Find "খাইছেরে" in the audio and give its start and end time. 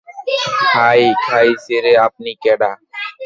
1.25-1.91